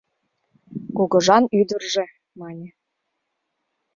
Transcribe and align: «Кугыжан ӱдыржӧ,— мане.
«Кугыжан 0.95 1.43
ӱдыржӧ,— 1.59 2.05
мане. 2.39 2.67